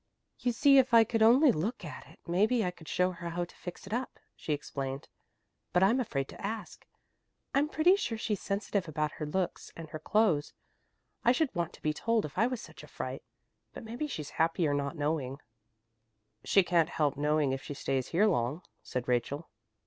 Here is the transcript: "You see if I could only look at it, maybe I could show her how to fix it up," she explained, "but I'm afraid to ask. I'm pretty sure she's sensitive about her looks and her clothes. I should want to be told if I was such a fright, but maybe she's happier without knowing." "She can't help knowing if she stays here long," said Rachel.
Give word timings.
"You 0.39 0.51
see 0.51 0.79
if 0.79 0.95
I 0.95 1.03
could 1.03 1.21
only 1.21 1.51
look 1.51 1.85
at 1.85 2.07
it, 2.07 2.17
maybe 2.25 2.65
I 2.65 2.71
could 2.71 2.87
show 2.87 3.11
her 3.11 3.29
how 3.29 3.45
to 3.45 3.55
fix 3.55 3.85
it 3.85 3.93
up," 3.93 4.17
she 4.35 4.51
explained, 4.51 5.07
"but 5.73 5.83
I'm 5.83 5.99
afraid 5.99 6.27
to 6.29 6.41
ask. 6.43 6.87
I'm 7.53 7.69
pretty 7.69 7.95
sure 7.97 8.17
she's 8.17 8.41
sensitive 8.41 8.87
about 8.87 9.11
her 9.11 9.27
looks 9.27 9.71
and 9.75 9.89
her 9.89 9.99
clothes. 9.99 10.53
I 11.23 11.31
should 11.31 11.53
want 11.53 11.71
to 11.73 11.83
be 11.83 11.93
told 11.93 12.25
if 12.25 12.35
I 12.35 12.47
was 12.47 12.59
such 12.61 12.81
a 12.81 12.87
fright, 12.87 13.21
but 13.73 13.83
maybe 13.83 14.07
she's 14.07 14.31
happier 14.41 14.73
without 14.73 14.97
knowing." 14.97 15.37
"She 16.43 16.63
can't 16.63 16.89
help 16.89 17.15
knowing 17.15 17.51
if 17.51 17.61
she 17.61 17.75
stays 17.75 18.07
here 18.07 18.25
long," 18.25 18.63
said 18.81 19.07
Rachel. 19.07 19.51